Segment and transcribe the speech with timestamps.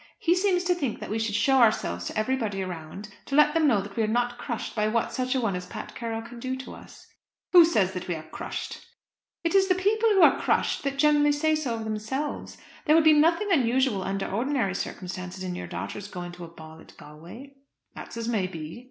[0.17, 3.67] He seems to think that we should show ourselves to everybody around, to let them
[3.67, 6.39] know that we are not crushed by what such a one as Pat Carroll can
[6.39, 7.05] do to us."
[7.51, 8.83] "Who says that we are crushed?"
[9.43, 12.57] "It is the people who are crushed that generally say so of themselves.
[12.87, 16.79] There would be nothing unusual under ordinary circumstances in your daughters going to a ball
[16.79, 17.51] at Galway."
[17.93, 18.79] "That's as may be."